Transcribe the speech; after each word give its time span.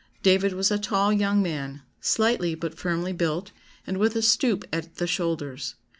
David 0.23 0.53
was 0.53 0.71
a 0.71 0.79
tall 0.79 1.13
young 1.13 1.43
man, 1.43 1.83
slightly 1.99 2.55
but 2.55 2.75
firmly 2.75 3.13
built, 3.13 3.51
and 3.85 3.97
with 3.99 4.15
a 4.15 4.23
stoop 4.23 4.65
at 4.73 4.95
the 4.95 5.05
shoulders. 5.05 5.75